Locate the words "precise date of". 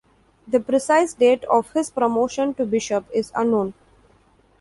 0.59-1.73